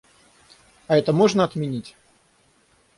А 0.87 0.97
это 0.97 1.13
можно 1.13 1.43
отменить? 1.43 1.95